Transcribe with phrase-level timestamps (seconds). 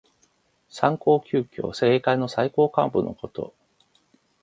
[0.67, 1.71] 三公九卿。
[1.73, 3.53] 政界の最高幹部のこと。